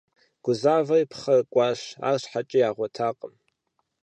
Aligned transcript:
Гузавэри 0.43 1.09
пхъэр 1.11 1.41
кӀуащ, 1.53 1.81
арщхьэкӀэ 2.07 2.57
ягъуэтакъым. 2.69 3.33